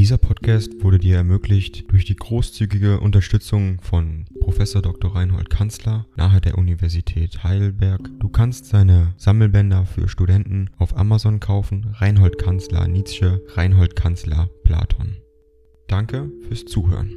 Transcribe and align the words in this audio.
Dieser 0.00 0.16
Podcast 0.16 0.82
wurde 0.82 0.98
dir 0.98 1.16
ermöglicht 1.16 1.92
durch 1.92 2.06
die 2.06 2.16
großzügige 2.16 3.00
Unterstützung 3.00 3.82
von 3.82 4.24
Prof. 4.40 4.56
Dr. 4.56 5.14
Reinhold 5.14 5.50
Kanzler 5.50 6.06
nahe 6.16 6.40
der 6.40 6.56
Universität 6.56 7.44
Heidelberg. 7.44 8.08
Du 8.18 8.30
kannst 8.30 8.64
seine 8.64 9.12
Sammelbänder 9.18 9.84
für 9.84 10.08
Studenten 10.08 10.70
auf 10.78 10.96
Amazon 10.96 11.38
kaufen. 11.38 11.92
Reinhold 11.92 12.38
Kanzler 12.38 12.88
Nietzsche, 12.88 13.42
Reinhold 13.48 13.94
Kanzler 13.94 14.48
Platon. 14.64 15.18
Danke 15.86 16.32
fürs 16.48 16.64
Zuhören. 16.64 17.10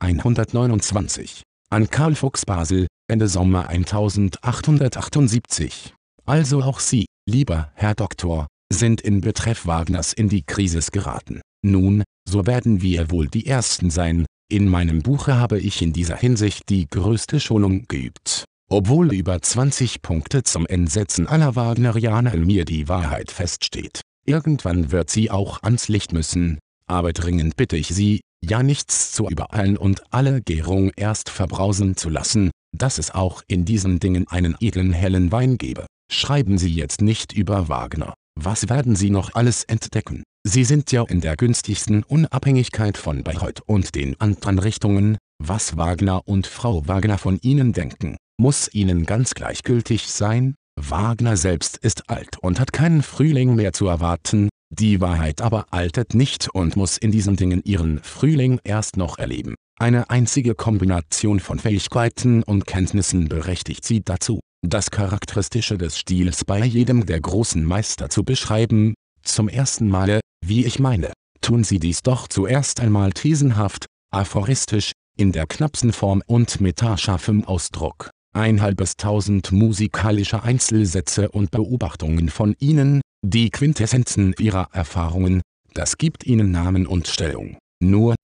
129. 0.00 1.44
An 1.70 1.88
Karl 1.88 2.14
Fuchs 2.14 2.44
Basel, 2.44 2.88
Ende 3.08 3.26
Sommer 3.26 3.70
1878. 3.70 5.94
Also 6.26 6.60
auch 6.60 6.78
Sie, 6.78 7.06
lieber 7.24 7.72
Herr 7.74 7.94
Doktor, 7.94 8.48
sind 8.72 9.00
in 9.00 9.20
Betreff 9.20 9.66
Wagners 9.66 10.12
in 10.12 10.28
die 10.28 10.42
Krise 10.42 10.80
geraten. 10.92 11.40
Nun, 11.62 12.04
so 12.28 12.46
werden 12.46 12.82
wir 12.82 13.10
wohl 13.10 13.28
die 13.28 13.46
Ersten 13.46 13.90
sein, 13.90 14.26
in 14.50 14.66
meinem 14.66 15.02
Buche 15.02 15.36
habe 15.36 15.60
ich 15.60 15.80
in 15.80 15.92
dieser 15.92 16.16
Hinsicht 16.16 16.70
die 16.70 16.88
größte 16.88 17.38
Schonung 17.38 17.84
geübt. 17.86 18.44
Obwohl 18.68 19.12
über 19.14 19.40
20 19.40 20.02
Punkte 20.02 20.42
zum 20.42 20.66
Entsetzen 20.66 21.26
aller 21.26 21.54
Wagnerianer 21.54 22.34
in 22.34 22.46
mir 22.46 22.64
die 22.64 22.88
Wahrheit 22.88 23.30
feststeht. 23.30 24.00
Irgendwann 24.26 24.90
wird 24.90 25.10
sie 25.10 25.30
auch 25.30 25.62
ans 25.62 25.88
Licht 25.88 26.12
müssen, 26.12 26.58
aber 26.86 27.12
dringend 27.12 27.56
bitte 27.56 27.76
ich 27.76 27.88
Sie, 27.88 28.20
ja 28.44 28.62
nichts 28.62 29.12
zu 29.12 29.28
übereilen 29.28 29.76
und 29.76 30.02
alle 30.12 30.40
Gärung 30.40 30.90
erst 30.96 31.30
verbrausen 31.30 31.96
zu 31.96 32.08
lassen, 32.10 32.50
dass 32.76 32.98
es 32.98 33.12
auch 33.12 33.42
in 33.46 33.64
diesen 33.64 34.00
Dingen 34.00 34.26
einen 34.28 34.56
edlen 34.60 34.92
hellen 34.92 35.30
Wein 35.30 35.58
gebe. 35.58 35.86
Schreiben 36.10 36.58
Sie 36.58 36.72
jetzt 36.72 37.02
nicht 37.02 37.32
über 37.32 37.68
Wagner. 37.68 38.14
Was 38.38 38.68
werden 38.68 38.96
Sie 38.96 39.10
noch 39.10 39.34
alles 39.34 39.64
entdecken? 39.64 40.22
Sie 40.46 40.64
sind 40.64 40.92
ja 40.92 41.04
in 41.04 41.20
der 41.20 41.36
günstigsten 41.36 42.02
Unabhängigkeit 42.02 42.96
von 42.96 43.22
Bayreuth 43.22 43.60
und 43.66 43.94
den 43.94 44.18
anderen 44.20 44.58
Richtungen, 44.58 45.18
was 45.42 45.76
Wagner 45.76 46.26
und 46.26 46.46
Frau 46.46 46.86
Wagner 46.86 47.18
von 47.18 47.38
Ihnen 47.42 47.72
denken, 47.72 48.16
muss 48.38 48.72
Ihnen 48.72 49.04
ganz 49.04 49.34
gleichgültig 49.34 50.10
sein. 50.10 50.54
Wagner 50.80 51.36
selbst 51.36 51.76
ist 51.76 52.08
alt 52.08 52.38
und 52.40 52.58
hat 52.58 52.72
keinen 52.72 53.02
Frühling 53.02 53.54
mehr 53.54 53.72
zu 53.72 53.86
erwarten, 53.86 54.48
die 54.70 55.00
Wahrheit 55.00 55.42
aber 55.42 55.66
altet 55.72 56.14
nicht 56.14 56.48
und 56.48 56.76
muss 56.76 56.96
in 56.96 57.10
diesen 57.10 57.36
Dingen 57.36 57.60
ihren 57.64 58.02
Frühling 58.02 58.60
erst 58.64 58.96
noch 58.96 59.18
erleben. 59.18 59.56
Eine 59.78 60.10
einzige 60.10 60.54
Kombination 60.54 61.40
von 61.40 61.58
Fähigkeiten 61.58 62.42
und 62.42 62.66
Kenntnissen 62.66 63.28
berechtigt 63.28 63.84
sie 63.84 64.02
dazu, 64.02 64.40
das 64.62 64.90
Charakteristische 64.90 65.78
des 65.78 65.98
Stils 65.98 66.44
bei 66.44 66.64
jedem 66.64 67.06
der 67.06 67.20
großen 67.20 67.64
Meister 67.64 68.10
zu 68.10 68.24
beschreiben. 68.24 68.94
Zum 69.22 69.48
ersten 69.48 69.88
Male, 69.88 70.20
wie 70.44 70.64
ich 70.64 70.78
meine, 70.78 71.12
tun 71.40 71.64
sie 71.64 71.78
dies 71.78 72.02
doch 72.02 72.28
zuerst 72.28 72.80
einmal 72.80 73.12
thesenhaft, 73.12 73.86
aphoristisch, 74.12 74.92
in 75.16 75.32
der 75.32 75.46
knappsten 75.46 75.92
Form 75.92 76.22
und 76.26 76.60
mit 76.60 76.82
haarscharfem 76.82 77.44
Ausdruck. 77.44 78.10
Ein 78.32 78.62
halbes 78.62 78.96
Tausend 78.96 79.50
musikalischer 79.52 80.44
Einzelsätze 80.44 81.30
und 81.30 81.50
Beobachtungen 81.50 82.28
von 82.28 82.54
ihnen, 82.58 83.00
die 83.22 83.50
Quintessenzen 83.50 84.34
ihrer 84.38 84.68
Erfahrungen, 84.72 85.42
das 85.74 85.98
gibt 85.98 86.24
ihnen 86.24 86.50
Namen 86.50 86.86
und 86.86 87.08
Stellung. 87.08 87.58
Nur 87.82 88.14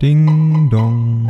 Ding 0.00 0.70
dong. 0.70 1.29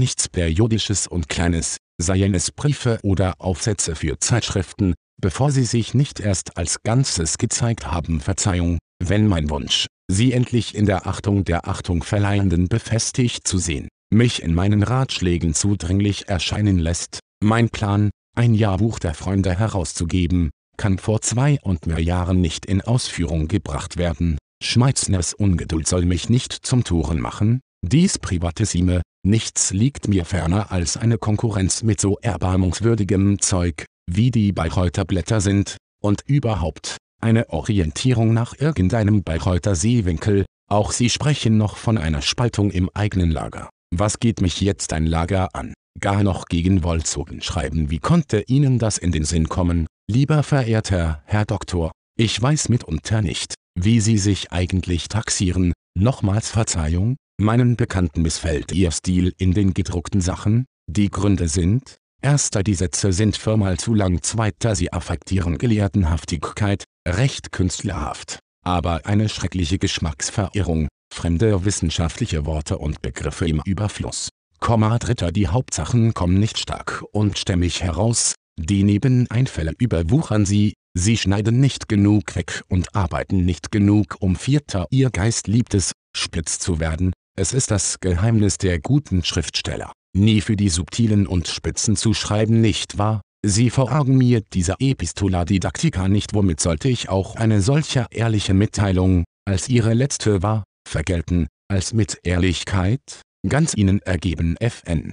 Nichts 0.00 0.30
Periodisches 0.30 1.06
und 1.06 1.28
Kleines, 1.28 1.76
seien 2.00 2.32
es 2.32 2.52
Briefe 2.52 3.00
oder 3.02 3.34
Aufsätze 3.36 3.94
für 3.94 4.18
Zeitschriften, 4.18 4.94
bevor 5.20 5.52
sie 5.52 5.64
sich 5.64 5.92
nicht 5.92 6.20
erst 6.20 6.56
als 6.56 6.82
Ganzes 6.82 7.36
gezeigt 7.36 7.86
haben. 7.86 8.22
Verzeihung, 8.22 8.78
wenn 8.98 9.26
mein 9.26 9.50
Wunsch, 9.50 9.88
sie 10.10 10.32
endlich 10.32 10.74
in 10.74 10.86
der 10.86 11.06
Achtung 11.06 11.44
der 11.44 11.68
Achtung 11.68 12.02
Verleihenden 12.02 12.68
befestigt 12.68 13.46
zu 13.46 13.58
sehen, 13.58 13.88
mich 14.10 14.42
in 14.42 14.54
meinen 14.54 14.82
Ratschlägen 14.82 15.52
zudringlich 15.52 16.30
erscheinen 16.30 16.78
lässt, 16.78 17.18
mein 17.44 17.68
Plan, 17.68 18.08
ein 18.34 18.54
Jahrbuch 18.54 19.00
der 19.00 19.12
Freunde 19.12 19.54
herauszugeben, 19.54 20.48
kann 20.78 20.96
vor 20.96 21.20
zwei 21.20 21.58
und 21.60 21.84
mehr 21.84 22.02
Jahren 22.02 22.40
nicht 22.40 22.64
in 22.64 22.80
Ausführung 22.80 23.48
gebracht 23.48 23.98
werden. 23.98 24.38
Schmeizners 24.64 25.34
Ungeduld 25.34 25.86
soll 25.86 26.06
mich 26.06 26.30
nicht 26.30 26.54
zum 26.54 26.84
Touren 26.84 27.20
machen, 27.20 27.60
dies 27.82 28.18
Privatissime, 28.18 29.02
nichts 29.24 29.72
liegt 29.72 30.08
mir 30.08 30.24
ferner 30.24 30.72
als 30.72 30.96
eine 30.96 31.18
Konkurrenz 31.18 31.82
mit 31.82 32.00
so 32.00 32.18
erbarmungswürdigem 32.20 33.40
Zeug, 33.40 33.84
wie 34.10 34.30
die 34.30 34.52
Bayreuther 34.52 35.04
Blätter 35.04 35.40
sind, 35.40 35.76
und 36.02 36.22
überhaupt, 36.26 36.96
eine 37.20 37.50
Orientierung 37.50 38.32
nach 38.32 38.58
irgendeinem 38.58 39.22
Bayreuther 39.22 39.74
Seewinkel, 39.74 40.46
auch 40.68 40.92
sie 40.92 41.10
sprechen 41.10 41.56
noch 41.56 41.76
von 41.76 41.98
einer 41.98 42.22
Spaltung 42.22 42.70
im 42.70 42.88
eigenen 42.94 43.30
Lager. 43.30 43.68
Was 43.94 44.20
geht 44.20 44.40
mich 44.40 44.60
jetzt 44.60 44.92
ein 44.92 45.06
Lager 45.06 45.54
an? 45.54 45.74
Gar 45.98 46.22
noch 46.22 46.46
gegen 46.46 46.84
Wolzogen 46.84 47.42
schreiben, 47.42 47.90
wie 47.90 47.98
konnte 47.98 48.44
Ihnen 48.46 48.78
das 48.78 48.96
in 48.96 49.12
den 49.12 49.24
Sinn 49.24 49.48
kommen, 49.48 49.86
Lieber 50.10 50.42
verehrter 50.42 51.22
Herr 51.24 51.44
Doktor, 51.44 51.92
ich 52.18 52.42
weiß 52.42 52.68
mitunter 52.68 53.22
nicht, 53.22 53.54
wie 53.78 54.00
Sie 54.00 54.18
sich 54.18 54.50
eigentlich 54.50 55.06
taxieren, 55.06 55.72
nochmals 55.96 56.50
Verzeihung, 56.50 57.14
meinen 57.40 57.76
Bekannten 57.76 58.22
missfällt 58.22 58.72
Ihr 58.72 58.90
Stil 58.90 59.32
in 59.38 59.52
den 59.52 59.74
gedruckten 59.74 60.20
Sachen, 60.20 60.66
die 60.86 61.08
Gründe 61.10 61.48
sind, 61.48 61.98
erster 62.22 62.62
die 62.62 62.74
Sätze 62.74 63.12
sind 63.12 63.36
formal 63.36 63.78
zu 63.78 63.94
lang, 63.94 64.22
zweiter 64.22 64.74
sie 64.74 64.92
affektieren 64.92 65.58
Gelehrtenhaftigkeit, 65.58 66.84
recht 67.06 67.52
künstlerhaft, 67.52 68.40
aber 68.64 69.06
eine 69.06 69.28
schreckliche 69.28 69.78
Geschmacksverirrung, 69.78 70.88
fremde 71.12 71.64
wissenschaftliche 71.64 72.46
Worte 72.46 72.78
und 72.78 73.02
Begriffe 73.02 73.48
im 73.48 73.62
Überfluss. 73.64 74.28
Komma 74.58 74.98
dritter 74.98 75.32
die 75.32 75.48
Hauptsachen 75.48 76.12
kommen 76.12 76.38
nicht 76.38 76.58
stark 76.58 77.02
und 77.12 77.38
stämmig 77.38 77.82
heraus, 77.82 78.34
die 78.58 78.82
Nebeneinfälle 78.82 79.72
überwuchern 79.78 80.44
sie, 80.44 80.74
sie 80.92 81.16
schneiden 81.16 81.60
nicht 81.60 81.88
genug 81.88 82.36
weg 82.36 82.62
und 82.68 82.94
arbeiten 82.94 83.44
nicht 83.46 83.72
genug 83.72 84.16
um 84.20 84.36
vierter 84.36 84.86
ihr 84.90 85.10
Geist 85.10 85.46
liebt 85.46 85.72
es, 85.72 85.92
spitz 86.14 86.58
zu 86.58 86.78
werden, 86.78 87.12
es 87.40 87.54
ist 87.54 87.70
das 87.70 88.00
Geheimnis 88.00 88.58
der 88.58 88.78
guten 88.80 89.24
Schriftsteller, 89.24 89.92
nie 90.14 90.42
für 90.42 90.56
die 90.56 90.68
subtilen 90.68 91.26
und 91.26 91.48
spitzen 91.48 91.96
zu 91.96 92.12
schreiben 92.12 92.60
nicht 92.60 92.98
wahr? 92.98 93.22
Sie 93.42 93.70
verargen 93.70 94.18
mir 94.18 94.42
dieser 94.42 94.76
Epistola 94.78 95.46
Didactica 95.46 96.06
nicht 96.06 96.34
womit 96.34 96.60
sollte 96.60 96.90
ich 96.90 97.08
auch 97.08 97.36
eine 97.36 97.62
solcher 97.62 98.06
ehrliche 98.10 98.52
Mitteilung, 98.52 99.24
als 99.48 99.70
ihre 99.70 99.94
letzte 99.94 100.42
war, 100.42 100.64
vergelten, 100.86 101.46
als 101.68 101.94
mit 101.94 102.18
Ehrlichkeit, 102.24 103.22
ganz 103.48 103.72
ihnen 103.74 104.02
ergeben 104.02 104.56
FN. 104.58 105.12